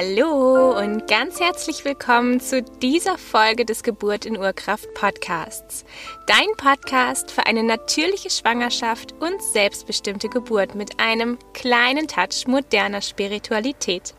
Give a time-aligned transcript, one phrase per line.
[0.00, 5.84] Hallo und ganz herzlich willkommen zu dieser Folge des Geburt in Urkraft Podcasts.
[6.28, 14.14] Dein Podcast für eine natürliche Schwangerschaft und selbstbestimmte Geburt mit einem kleinen Touch moderner Spiritualität.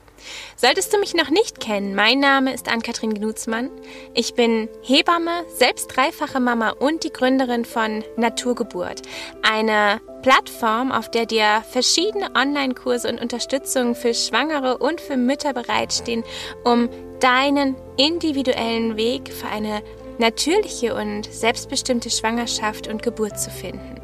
[0.56, 3.70] Solltest du mich noch nicht kennen, mein Name ist Ann-Kathrin Gnutzmann.
[4.14, 9.02] Ich bin Hebamme, selbst dreifache Mama und die Gründerin von Naturgeburt,
[9.42, 16.24] eine Plattform, auf der dir verschiedene Online-Kurse und Unterstützung für Schwangere und für Mütter bereitstehen,
[16.64, 19.82] um deinen individuellen Weg für eine
[20.18, 23.99] natürliche und selbstbestimmte Schwangerschaft und Geburt zu finden.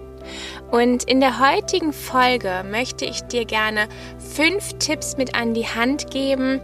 [0.71, 3.87] Und in der heutigen Folge möchte ich dir gerne
[4.17, 6.61] fünf Tipps mit an die Hand geben,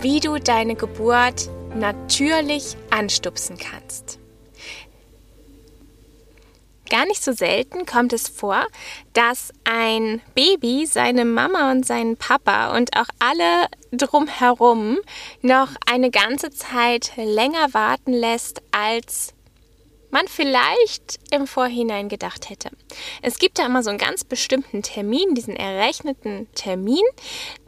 [0.00, 4.18] wie du deine Geburt natürlich anstupsen kannst.
[6.90, 8.66] Gar nicht so selten kommt es vor,
[9.12, 14.98] dass ein Baby seine Mama und seinen Papa und auch alle drumherum
[15.40, 19.34] noch eine ganze Zeit länger warten lässt, als
[20.10, 22.70] man vielleicht im Vorhinein gedacht hätte.
[23.22, 27.04] Es gibt da immer so einen ganz bestimmten Termin, diesen errechneten Termin,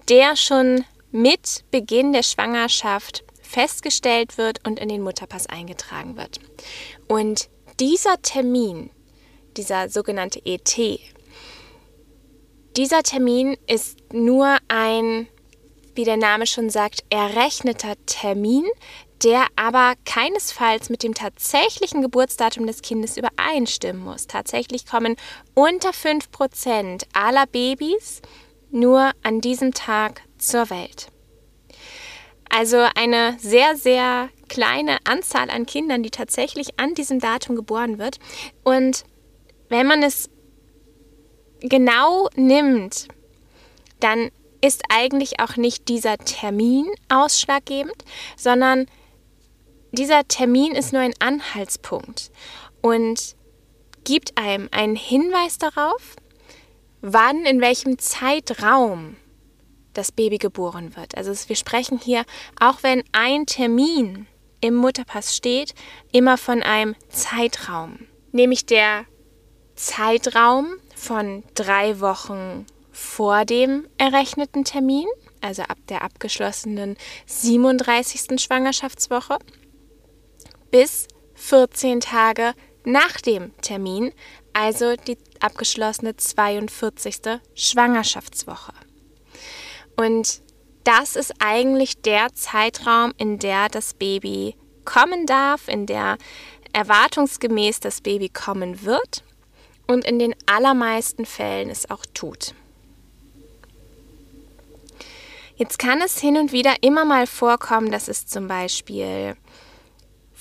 [0.09, 6.41] der schon mit Beginn der Schwangerschaft festgestellt wird und in den Mutterpass eingetragen wird.
[7.07, 8.91] Und dieser Termin,
[9.57, 10.75] dieser sogenannte ET,
[12.77, 15.29] dieser Termin ist nur ein,
[15.95, 18.65] wie der Name schon sagt, errechneter Termin,
[19.23, 24.27] der aber keinesfalls mit dem tatsächlichen Geburtsdatum des Kindes übereinstimmen muss.
[24.27, 25.17] Tatsächlich kommen
[25.55, 28.21] unter 5% aller Babys
[28.71, 31.09] nur an diesem Tag zur Welt.
[32.49, 38.19] Also eine sehr, sehr kleine Anzahl an Kindern, die tatsächlich an diesem Datum geboren wird.
[38.63, 39.05] Und
[39.69, 40.29] wenn man es
[41.61, 43.09] genau nimmt,
[44.01, 44.31] dann
[44.61, 48.05] ist eigentlich auch nicht dieser Termin ausschlaggebend,
[48.37, 48.87] sondern
[49.93, 52.31] dieser Termin ist nur ein Anhaltspunkt
[52.81, 53.37] und
[54.05, 56.17] gibt einem einen Hinweis darauf,
[57.03, 59.17] wann, in welchem Zeitraum
[59.93, 61.17] das Baby geboren wird.
[61.17, 62.25] Also wir sprechen hier,
[62.59, 64.27] auch wenn ein Termin
[64.61, 65.75] im Mutterpass steht,
[66.13, 69.05] immer von einem Zeitraum, nämlich der
[69.75, 75.07] Zeitraum von drei Wochen vor dem errechneten Termin,
[75.41, 78.41] also ab der abgeschlossenen 37.
[78.41, 79.39] Schwangerschaftswoche
[80.73, 84.13] bis 14 Tage nach dem Termin,
[84.53, 87.41] also die abgeschlossene 42.
[87.55, 88.73] Schwangerschaftswoche.
[89.97, 90.41] Und
[90.83, 96.19] das ist eigentlich der Zeitraum, in der das Baby kommen darf, in der
[96.73, 99.23] erwartungsgemäß das Baby kommen wird
[99.87, 102.55] und in den allermeisten Fällen es auch tut.
[105.57, 109.37] Jetzt kann es hin und wieder immer mal vorkommen, dass es zum Beispiel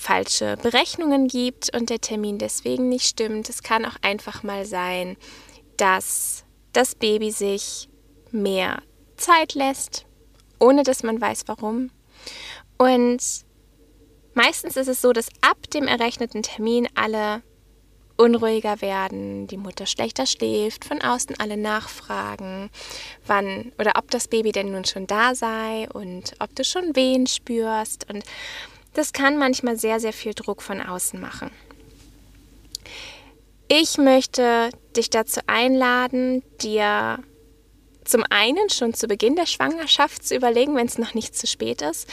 [0.02, 3.48] falsche Berechnungen gibt und der Termin deswegen nicht stimmt.
[3.48, 5.16] Es kann auch einfach mal sein,
[5.76, 7.88] dass das Baby sich
[8.32, 8.82] mehr
[9.16, 10.04] Zeit lässt,
[10.58, 11.90] ohne dass man weiß warum.
[12.78, 13.22] Und
[14.34, 17.42] meistens ist es so, dass ab dem errechneten Termin alle
[18.16, 22.70] unruhiger werden, die Mutter schlechter schläft, von außen alle nachfragen,
[23.26, 27.26] wann oder ob das Baby denn nun schon da sei und ob du schon Wehen
[27.26, 28.24] spürst und
[28.94, 31.50] das kann manchmal sehr, sehr viel Druck von außen machen.
[33.68, 37.18] Ich möchte dich dazu einladen, dir
[38.04, 41.80] zum einen schon zu Beginn der Schwangerschaft zu überlegen, wenn es noch nicht zu spät
[41.82, 42.08] ist,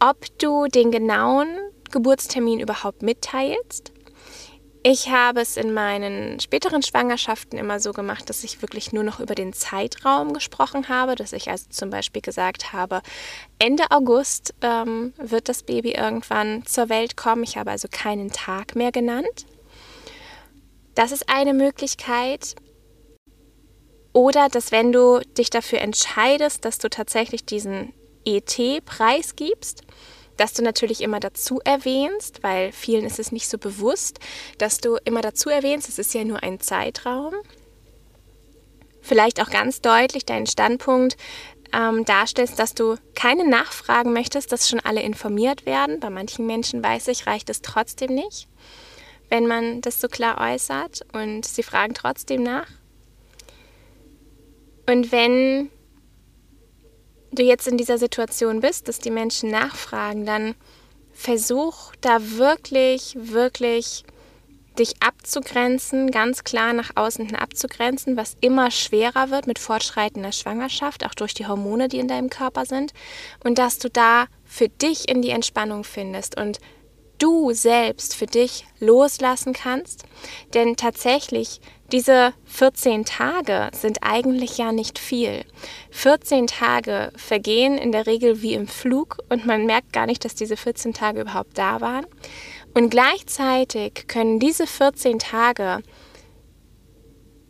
[0.00, 1.48] ob du den genauen
[1.90, 3.92] Geburtstermin überhaupt mitteilst
[4.86, 9.18] ich habe es in meinen späteren Schwangerschaften immer so gemacht, dass ich wirklich nur noch
[9.18, 13.00] über den Zeitraum gesprochen habe, dass ich also zum Beispiel gesagt habe,
[13.58, 17.44] Ende August ähm, wird das Baby irgendwann zur Welt kommen.
[17.44, 19.46] Ich habe also keinen Tag mehr genannt.
[20.94, 22.54] Das ist eine Möglichkeit.
[24.12, 27.94] Oder dass wenn du dich dafür entscheidest, dass du tatsächlich diesen
[28.26, 29.82] ET preisgibst,
[30.36, 34.18] dass du natürlich immer dazu erwähnst, weil vielen ist es nicht so bewusst,
[34.58, 37.34] dass du immer dazu erwähnst, es ist ja nur ein Zeitraum.
[39.00, 41.16] Vielleicht auch ganz deutlich deinen Standpunkt
[41.72, 46.00] ähm, darstellst, dass du keine Nachfragen möchtest, dass schon alle informiert werden.
[46.00, 48.48] Bei manchen Menschen weiß ich, reicht es trotzdem nicht,
[49.28, 52.68] wenn man das so klar äußert und sie fragen trotzdem nach.
[54.86, 55.70] Und wenn
[57.34, 60.54] du jetzt in dieser Situation bist, dass die Menschen nachfragen, dann
[61.12, 64.04] versuch da wirklich, wirklich
[64.78, 71.06] dich abzugrenzen, ganz klar nach außen hin abzugrenzen, was immer schwerer wird mit fortschreitender Schwangerschaft,
[71.06, 72.92] auch durch die Hormone, die in deinem Körper sind.
[73.44, 76.58] Und dass du da für dich in die Entspannung findest und
[77.18, 80.04] du selbst für dich loslassen kannst.
[80.54, 81.60] Denn tatsächlich,
[81.92, 85.44] diese 14 Tage sind eigentlich ja nicht viel.
[85.90, 90.34] 14 Tage vergehen in der Regel wie im Flug und man merkt gar nicht, dass
[90.34, 92.06] diese 14 Tage überhaupt da waren.
[92.74, 95.82] Und gleichzeitig können diese 14 Tage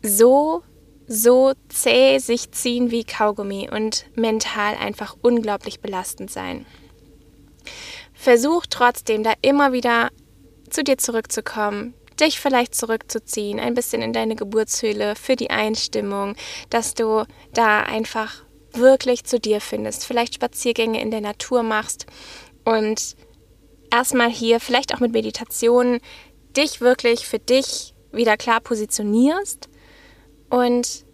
[0.03, 0.61] so,
[1.07, 6.65] so zäh sich ziehen wie Kaugummi und mental einfach unglaublich belastend sein.
[8.13, 10.09] Versuch trotzdem da immer wieder
[10.69, 16.35] zu dir zurückzukommen, dich vielleicht zurückzuziehen, ein bisschen in deine Geburtshöhle für die Einstimmung,
[16.69, 22.05] dass du da einfach wirklich zu dir findest, vielleicht Spaziergänge in der Natur machst
[22.63, 23.15] und
[23.91, 25.99] erstmal hier, vielleicht auch mit Meditationen,
[26.55, 29.69] dich wirklich für dich wieder klar positionierst
[30.49, 31.04] und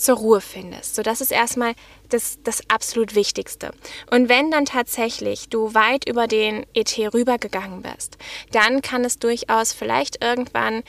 [0.00, 0.94] zur Ruhe findest.
[0.94, 1.74] So, das ist erstmal
[2.08, 3.72] das, das absolut Wichtigste.
[4.10, 8.18] Und wenn dann tatsächlich du weit über den ET rübergegangen bist,
[8.52, 10.82] dann kann es durchaus vielleicht irgendwann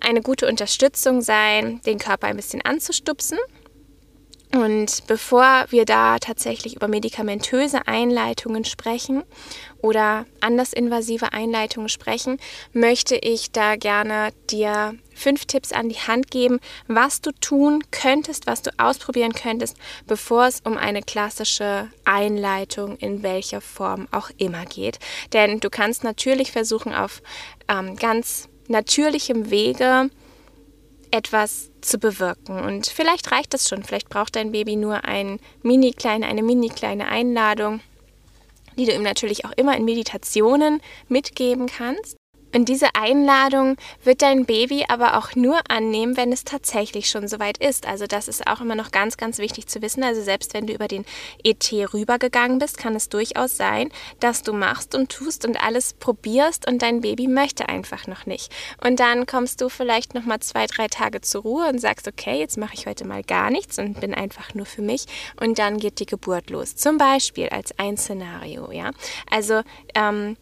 [0.00, 3.38] eine gute Unterstützung sein, den Körper ein bisschen anzustupsen
[4.54, 9.24] und bevor wir da tatsächlich über medikamentöse Einleitungen sprechen
[9.80, 12.38] oder anders invasive Einleitungen sprechen,
[12.72, 18.46] möchte ich da gerne dir fünf Tipps an die Hand geben, was du tun könntest,
[18.46, 19.76] was du ausprobieren könntest,
[20.06, 24.98] bevor es um eine klassische Einleitung in welcher Form auch immer geht.
[25.32, 27.22] Denn du kannst natürlich versuchen, auf
[27.68, 30.10] ähm, ganz natürlichem Wege
[31.10, 32.58] etwas zu bewirken.
[32.58, 33.82] Und vielleicht reicht das schon.
[33.82, 37.80] Vielleicht braucht dein Baby nur ein mini kleine, eine mini kleine Einladung,
[38.76, 42.16] die du ihm natürlich auch immer in Meditationen mitgeben kannst.
[42.54, 47.58] Und diese Einladung wird dein Baby aber auch nur annehmen, wenn es tatsächlich schon soweit
[47.58, 47.86] ist.
[47.86, 50.04] Also das ist auch immer noch ganz, ganz wichtig zu wissen.
[50.04, 51.04] Also selbst wenn du über den
[51.42, 53.90] ET rübergegangen bist, kann es durchaus sein,
[54.20, 58.52] dass du machst und tust und alles probierst und dein Baby möchte einfach noch nicht.
[58.84, 62.38] Und dann kommst du vielleicht noch mal zwei, drei Tage zur Ruhe und sagst, okay,
[62.38, 65.06] jetzt mache ich heute mal gar nichts und bin einfach nur für mich.
[65.40, 66.76] Und dann geht die Geburt los.
[66.76, 68.90] Zum Beispiel als ein Szenario, ja.
[69.30, 69.62] Also
[69.94, 70.36] ähm,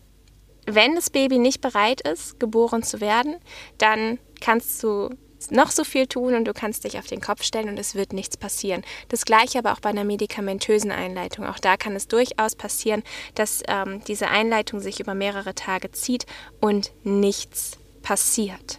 [0.67, 3.37] wenn das Baby nicht bereit ist, geboren zu werden,
[3.79, 5.11] dann kannst du
[5.51, 8.13] noch so viel tun und du kannst dich auf den Kopf stellen und es wird
[8.13, 8.83] nichts passieren.
[9.09, 11.47] Das gleiche aber auch bei einer medikamentösen Einleitung.
[11.47, 13.03] Auch da kann es durchaus passieren,
[13.35, 16.27] dass ähm, diese Einleitung sich über mehrere Tage zieht
[16.61, 18.79] und nichts passiert.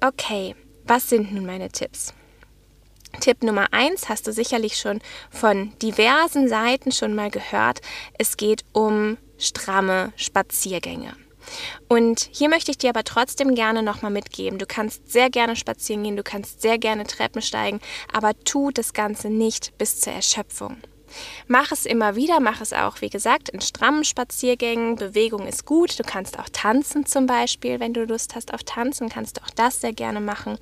[0.00, 2.12] Okay, was sind nun meine Tipps?
[3.20, 5.00] Tipp Nummer eins hast du sicherlich schon
[5.30, 7.80] von diversen Seiten schon mal gehört.
[8.18, 11.14] Es geht um stramme Spaziergänge.
[11.88, 14.58] Und hier möchte ich dir aber trotzdem gerne nochmal mitgeben.
[14.58, 17.80] Du kannst sehr gerne spazieren gehen, du kannst sehr gerne Treppen steigen,
[18.12, 20.78] aber tu das Ganze nicht bis zur Erschöpfung.
[21.46, 24.96] Mach es immer wieder, mach es auch, wie gesagt, in strammen Spaziergängen.
[24.96, 25.98] Bewegung ist gut.
[25.98, 29.50] Du kannst auch tanzen zum Beispiel, wenn du Lust hast auf Tanzen, kannst du auch
[29.50, 30.58] das sehr gerne machen.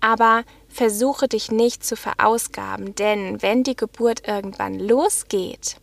[0.00, 5.76] Aber versuche dich nicht zu verausgaben, denn wenn die Geburt irgendwann losgeht,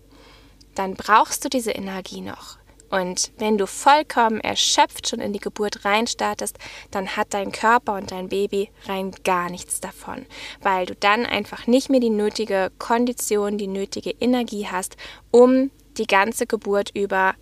[0.75, 2.57] dann brauchst du diese Energie noch.
[2.91, 6.57] Und wenn du vollkommen erschöpft schon in die Geburt reinstartest,
[6.91, 10.25] dann hat dein Körper und dein Baby rein gar nichts davon,
[10.61, 14.97] weil du dann einfach nicht mehr die nötige Kondition, die nötige Energie hast,
[15.31, 17.33] um die ganze Geburt über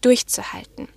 [0.00, 0.88] durchzuhalten.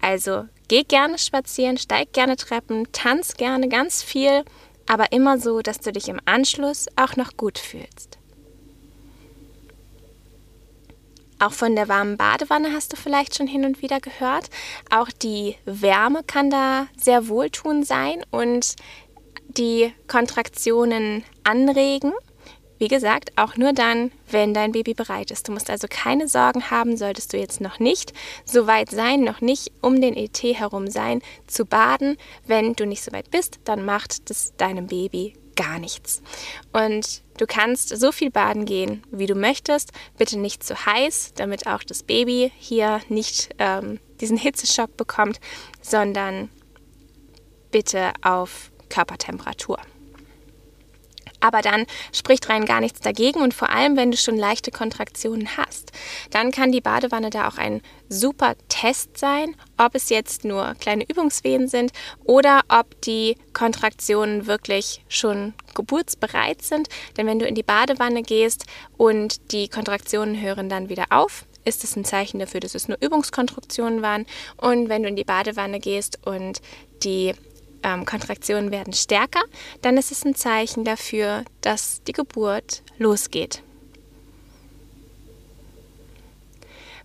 [0.00, 4.44] Also geh gerne spazieren, steig gerne Treppen, tanz gerne ganz viel,
[4.86, 8.15] aber immer so, dass du dich im Anschluss auch noch gut fühlst.
[11.38, 14.48] Auch von der warmen Badewanne hast du vielleicht schon hin und wieder gehört.
[14.90, 18.76] Auch die Wärme kann da sehr wohltuend sein und
[19.48, 22.12] die Kontraktionen anregen.
[22.78, 25.48] Wie gesagt, auch nur dann, wenn dein Baby bereit ist.
[25.48, 28.12] Du musst also keine Sorgen haben, solltest du jetzt noch nicht
[28.44, 32.18] so weit sein, noch nicht um den ET herum sein, zu baden.
[32.46, 36.22] Wenn du nicht so weit bist, dann macht das deinem Baby gar nichts.
[36.72, 39.92] Und du kannst so viel baden gehen, wie du möchtest.
[40.18, 45.40] Bitte nicht zu heiß, damit auch das Baby hier nicht ähm, diesen Hitzeschock bekommt,
[45.80, 46.50] sondern
[47.70, 49.78] bitte auf Körpertemperatur
[51.40, 55.56] aber dann spricht rein gar nichts dagegen und vor allem, wenn du schon leichte Kontraktionen
[55.56, 55.92] hast,
[56.30, 61.04] dann kann die Badewanne da auch ein super Test sein, ob es jetzt nur kleine
[61.08, 61.92] Übungswehen sind
[62.24, 66.88] oder ob die Kontraktionen wirklich schon geburtsbereit sind.
[67.16, 68.66] Denn wenn du in die Badewanne gehst
[68.96, 72.96] und die Kontraktionen hören dann wieder auf, ist es ein Zeichen dafür, dass es nur
[73.00, 74.24] Übungskonstruktionen waren.
[74.56, 76.60] Und wenn du in die Badewanne gehst und
[77.02, 77.34] die
[77.82, 79.42] ähm, Kontraktionen werden stärker,
[79.82, 83.62] dann ist es ein Zeichen dafür, dass die Geburt losgeht.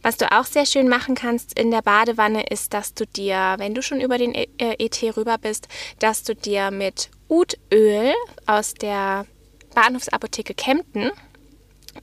[0.04, 3.76] Was du auch sehr schön machen kannst in der Badewanne ist, dass du dir, wenn
[3.76, 5.68] du schon über den ET äh, rüber bist,
[6.00, 8.14] dass du dir mit Utöl
[8.48, 9.28] aus der
[9.76, 11.12] Bahnhofsapotheke Kempten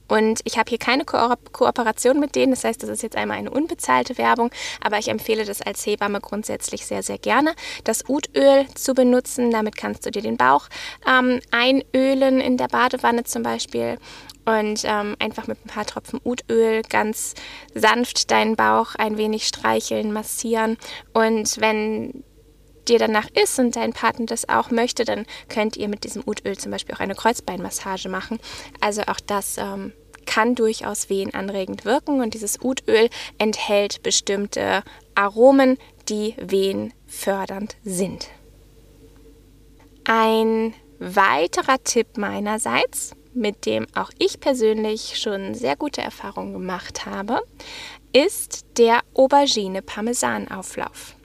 [0.09, 3.39] und ich habe hier keine Ko Kooperation mit denen, das heißt, das ist jetzt einmal
[3.39, 4.51] eine unbezahlte Werbung,
[4.83, 9.51] aber ich empfehle das als Hebamme grundsätzlich sehr, sehr gerne, das Utöl zu benutzen.
[9.51, 10.69] Damit kannst du dir den Bauch
[11.07, 13.99] ähm, einölen in der Badewanne zum Beispiel
[14.49, 17.35] und ähm, einfach mit ein paar Tropfen Utöl ganz
[17.75, 20.79] sanft deinen Bauch ein wenig streicheln, massieren.
[21.13, 22.25] Und wenn
[22.89, 26.57] dir danach ist und dein Partner das auch möchte, dann könnt ihr mit diesem Utöl
[26.57, 28.39] zum Beispiel auch eine Kreuzbeinmassage machen.
[28.81, 29.93] Also auch das ähm,
[30.27, 34.83] kann durchaus wehenanregend wirken und dieses Utöl enthält bestimmte
[35.15, 35.79] Aromen,
[36.09, 38.29] die wehenfördernd sind.
[40.05, 47.41] Ein weiterer Tipp meinerseits mit dem auch ich persönlich schon sehr gute Erfahrungen gemacht habe,
[48.13, 51.18] ist der Aubergine-Parmesan-Auflauf.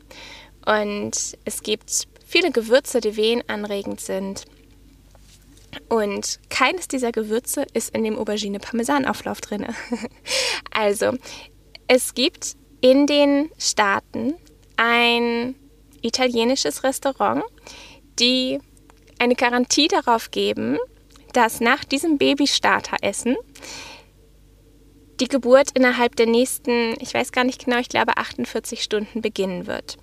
[0.66, 4.46] Und es gibt viele Gewürze, die wehenanregend sind.
[5.90, 9.66] Und keines dieser Gewürze ist in dem Aubergine-Parmesan-Auflauf drin.
[10.72, 11.14] also,
[11.88, 14.36] es gibt in den Staaten
[14.78, 15.56] ein
[16.02, 17.44] italienisches Restaurant,
[18.20, 18.60] die
[19.20, 20.78] eine Garantie darauf geben,
[21.34, 23.36] dass nach diesem Babystarteressen
[25.20, 29.68] die Geburt innerhalb der nächsten, ich weiß gar nicht genau, ich glaube 48 Stunden beginnen
[29.68, 29.98] wird.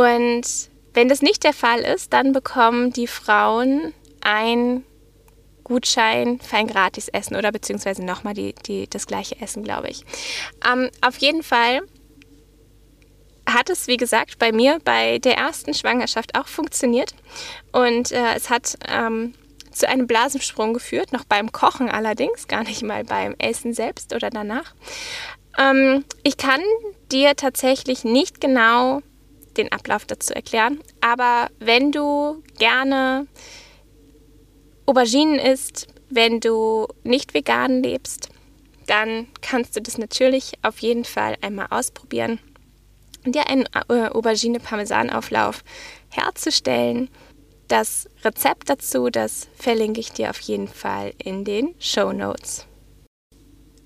[0.00, 3.92] Und wenn das nicht der Fall ist, dann bekommen die Frauen
[4.22, 4.82] ein
[5.62, 10.06] Gutschein für ein Gratisessen oder beziehungsweise nochmal die, die, das gleiche Essen, glaube ich.
[10.66, 11.82] Ähm, auf jeden Fall
[13.46, 17.14] hat es, wie gesagt, bei mir bei der ersten Schwangerschaft auch funktioniert.
[17.70, 19.34] Und äh, es hat ähm,
[19.70, 24.30] zu einem Blasensprung geführt, noch beim Kochen allerdings, gar nicht mal beim Essen selbst oder
[24.30, 24.74] danach.
[25.58, 26.62] Ähm, ich kann
[27.12, 29.02] dir tatsächlich nicht genau
[29.62, 33.26] den Ablauf dazu erklären, aber wenn du gerne
[34.86, 38.28] Auberginen isst, wenn du nicht vegan lebst,
[38.86, 42.40] dann kannst du das natürlich auf jeden Fall einmal ausprobieren,
[43.24, 45.62] dir einen äh, Aubergine-Parmesan-Auflauf
[46.08, 47.08] herzustellen
[47.70, 52.66] das Rezept dazu, das verlinke ich dir auf jeden Fall in den Show Notes.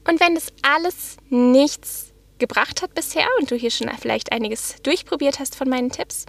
[0.08, 5.38] Und wenn das alles nichts gebracht hat bisher und du hier schon vielleicht einiges durchprobiert
[5.38, 6.26] hast von meinen Tipps,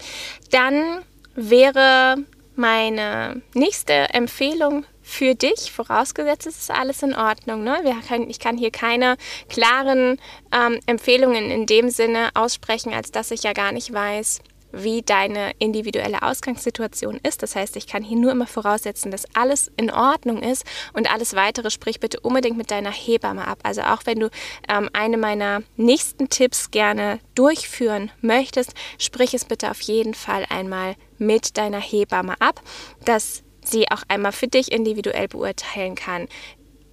[0.51, 1.01] dann
[1.35, 2.17] wäre
[2.55, 7.63] meine nächste Empfehlung für dich, vorausgesetzt es ist alles in Ordnung.
[7.63, 7.77] Ne?
[8.07, 9.17] Können, ich kann hier keine
[9.50, 10.19] klaren
[10.51, 14.39] ähm, Empfehlungen in dem Sinne aussprechen, als dass ich ja gar nicht weiß,
[14.75, 17.44] wie deine individuelle Ausgangssituation ist.
[17.44, 21.36] Das heißt, ich kann hier nur immer voraussetzen, dass alles in Ordnung ist und alles
[21.36, 23.60] weitere sprich bitte unbedingt mit deiner Hebamme ab.
[23.63, 24.29] Also auch wenn du
[24.67, 30.96] ähm, eine meiner nächsten Tipps gerne durchführen möchtest, sprich es bitte auf jeden Fall einmal
[31.17, 32.62] mit deiner Hebamme ab,
[33.05, 36.27] dass sie auch einmal für dich individuell beurteilen kann,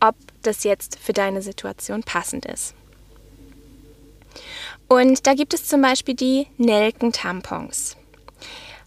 [0.00, 2.74] ob das jetzt für deine Situation passend ist.
[4.92, 7.96] Und da gibt es zum Beispiel die Nelkentampons.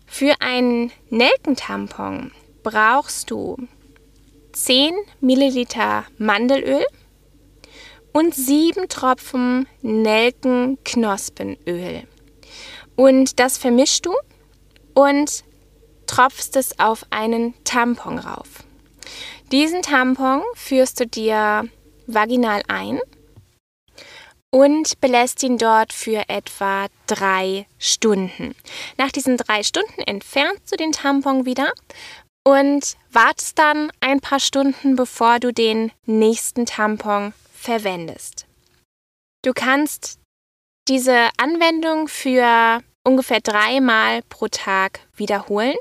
[0.05, 2.31] Für einen Nelkentampon
[2.61, 3.57] brauchst du
[4.51, 6.85] 10 Milliliter Mandelöl
[8.13, 12.03] und 7 Tropfen Nelkenknospenöl.
[12.95, 14.13] Und das vermischst du
[14.93, 15.43] und
[16.05, 18.63] tropfst es auf einen Tampon rauf.
[19.51, 21.67] Diesen Tampon führst du dir
[22.05, 22.99] vaginal ein
[24.55, 28.55] und belässt ihn dort für etwa drei Stunden.
[28.95, 31.73] Nach diesen drei Stunden entfernst du den Tampon wieder
[32.47, 38.45] und wartest dann ein paar Stunden, bevor du den nächsten Tampon verwendest.
[39.43, 40.19] Du kannst
[40.87, 45.75] diese Anwendung für ungefähr dreimal pro Tag wiederholen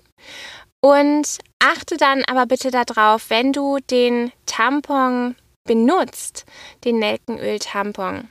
[0.85, 6.45] und achte dann aber bitte darauf, wenn du den Tampon benutzt,
[6.83, 8.29] den Nelkenöl-Tampon,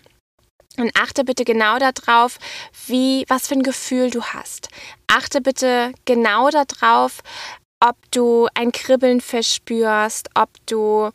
[0.78, 2.38] und achte bitte genau darauf,
[2.88, 4.70] wie, was für ein Gefühl du hast.
[5.08, 7.22] Achte bitte genau darauf,
[7.80, 11.12] ob du ein Kribbeln verspürst, ob du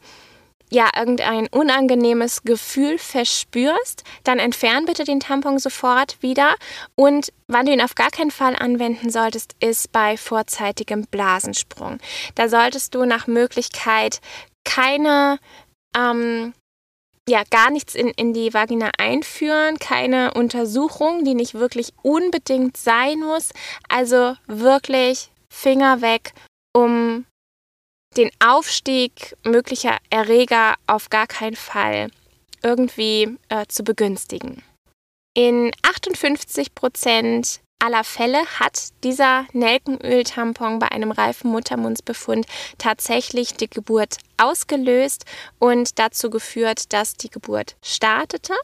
[0.70, 6.54] ja irgendein unangenehmes Gefühl verspürst, dann entfern bitte den Tampon sofort wieder.
[6.94, 11.98] Und wann du ihn auf gar keinen Fall anwenden solltest, ist bei vorzeitigem Blasensprung.
[12.34, 14.20] Da solltest du nach Möglichkeit
[14.64, 15.38] keine
[15.96, 16.52] ähm,
[17.28, 23.20] ja, gar nichts in, in die Vagina einführen, keine Untersuchung, die nicht wirklich unbedingt sein
[23.20, 23.50] muss.
[23.88, 26.32] Also wirklich Finger weg,
[26.74, 27.26] um
[28.16, 32.10] den Aufstieg möglicher Erreger auf gar keinen Fall
[32.62, 34.62] irgendwie äh, zu begünstigen.
[35.36, 42.46] In 58 Prozent aller Fälle hat dieser Nelkenöl-Tampon bei einem reifen Muttermundsbefund
[42.78, 45.24] tatsächlich die Geburt ausgelöst
[45.58, 48.54] und dazu geführt, dass die Geburt startete.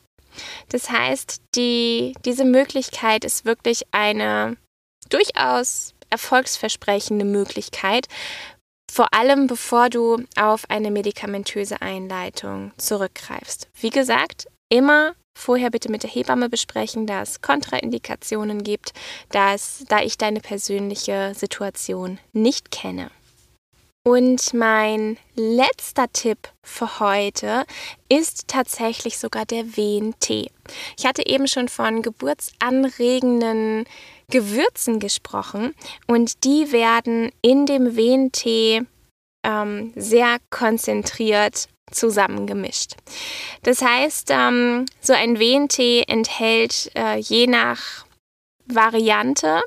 [0.70, 4.56] Das heißt, die, diese Möglichkeit ist wirklich eine
[5.08, 8.08] durchaus erfolgsversprechende Möglichkeit,
[8.92, 13.68] vor allem bevor du auf eine medikamentöse Einleitung zurückgreifst.
[13.80, 18.92] Wie gesagt, immer vorher bitte mit der Hebamme besprechen, da es Kontraindikationen gibt,
[19.30, 23.10] da, es, da ich deine persönliche Situation nicht kenne.
[24.06, 27.64] Und mein letzter Tipp für heute
[28.10, 30.50] ist tatsächlich sogar der Wehentee.
[30.98, 33.86] Ich hatte eben schon von geburtsanregenden
[34.28, 35.74] Gewürzen gesprochen
[36.06, 38.82] und die werden in dem Wehentee
[39.42, 42.96] ähm, sehr konzentriert zusammengemischt.
[43.62, 48.04] Das heißt, ähm, so ein Wehentee enthält äh, je nach
[48.66, 49.62] Variante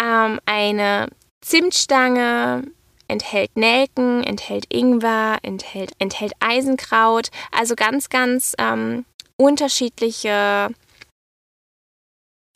[0.00, 1.08] ähm, eine
[1.44, 2.64] Zimtstange,
[3.08, 9.04] enthält Nelken, enthält Ingwer, enthält, enthält Eisenkraut, also ganz, ganz ähm,
[9.36, 10.68] unterschiedliche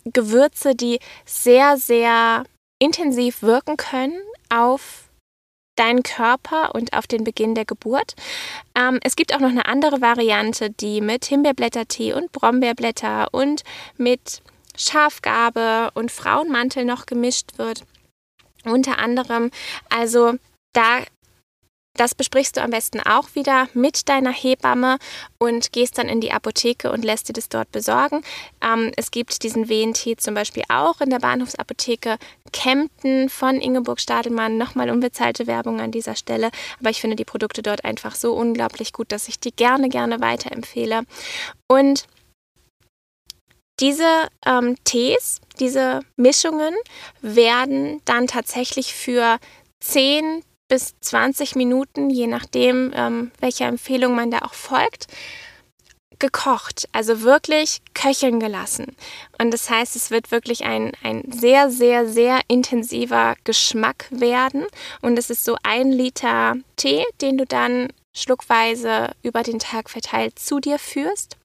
[0.05, 2.45] Gewürze, die sehr, sehr
[2.79, 5.09] intensiv wirken können auf
[5.77, 8.15] deinen Körper und auf den Beginn der Geburt.
[8.75, 13.63] Ähm, es gibt auch noch eine andere Variante, die mit Himbeerblättertee und Brombeerblätter und
[13.97, 14.43] mit
[14.77, 17.85] Schafgabe und Frauenmantel noch gemischt wird.
[18.65, 19.51] Unter anderem,
[19.89, 20.35] also
[20.73, 20.99] da
[21.97, 24.99] das besprichst du am besten auch wieder mit deiner Hebamme
[25.39, 28.23] und gehst dann in die Apotheke und lässt dir das dort besorgen.
[28.63, 32.17] Ähm, es gibt diesen Wehentee zum Beispiel auch in der Bahnhofsapotheke
[32.53, 34.59] Kempten von Ingeborg Stadelmann.
[34.59, 36.51] Nochmal unbezahlte Werbung an dieser Stelle.
[36.81, 40.21] Aber ich finde die Produkte dort einfach so unglaublich gut, dass ich die gerne, gerne
[40.21, 41.03] weiterempfehle.
[41.69, 42.07] Und
[43.81, 46.75] diese ähm, Tees, diese Mischungen
[47.21, 49.39] werden dann tatsächlich für
[49.81, 55.07] 10 bis 20 Minuten, je nachdem, ähm, welcher Empfehlung man da auch folgt,
[56.19, 58.97] gekocht, also wirklich köcheln gelassen.
[59.39, 64.67] Und das heißt, es wird wirklich ein, ein sehr, sehr, sehr intensiver Geschmack werden.
[65.03, 70.39] Und es ist so ein Liter Tee, den du dann schluckweise über den Tag verteilt
[70.39, 71.37] zu dir führst.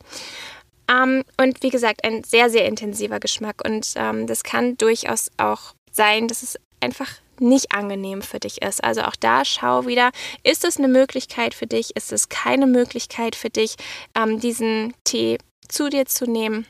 [0.89, 3.61] Ähm, und wie gesagt, ein sehr, sehr intensiver Geschmack.
[3.65, 8.83] Und ähm, das kann durchaus auch sein, dass es einfach nicht angenehm für dich ist.
[8.83, 10.11] Also auch da schau wieder,
[10.43, 13.75] ist es eine Möglichkeit für dich, ist es keine Möglichkeit für dich,
[14.15, 16.65] ähm, diesen Tee zu dir zu nehmen.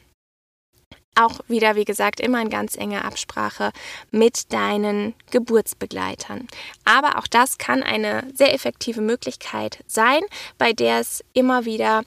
[1.15, 3.74] Auch wieder, wie gesagt, immer in ganz enger Absprache
[4.12, 6.47] mit deinen Geburtsbegleitern.
[6.86, 10.21] Aber auch das kann eine sehr effektive Möglichkeit sein,
[10.58, 12.04] bei der es immer wieder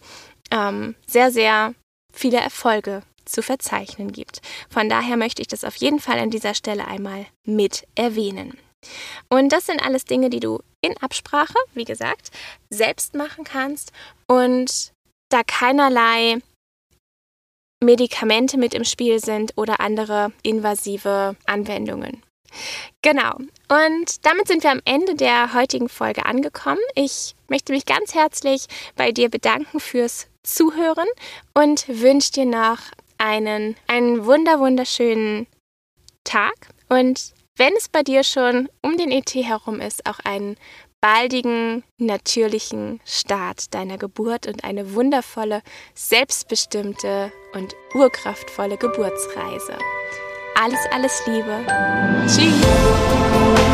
[0.51, 1.75] ähm, sehr, sehr
[2.11, 4.41] viele Erfolge zu verzeichnen gibt.
[4.69, 8.59] Von daher möchte ich das auf jeden Fall an dieser Stelle einmal mit erwähnen.
[9.29, 12.31] Und das sind alles Dinge, die du in Absprache, wie gesagt,
[12.71, 13.93] selbst machen kannst
[14.27, 14.93] und
[15.31, 16.39] da keinerlei
[17.83, 22.23] Medikamente mit im Spiel sind oder andere invasive Anwendungen.
[23.03, 23.37] Genau.
[23.69, 26.81] Und damit sind wir am Ende der heutigen Folge angekommen.
[26.95, 31.09] Ich möchte mich ganz herzlich bei dir bedanken fürs Zuhören
[31.53, 32.79] und wünsche dir noch
[33.19, 35.47] einen, einen wunder wunderschönen
[36.25, 36.55] Tag
[36.89, 40.57] und wenn es bei dir schon um den ET herum ist, auch einen
[41.01, 45.63] baldigen, natürlichen Start deiner Geburt und eine wundervolle,
[45.95, 49.79] selbstbestimmte und urkraftvolle Geburtsreise.
[50.55, 51.65] Alles, alles Liebe.
[52.27, 53.74] Tschüss.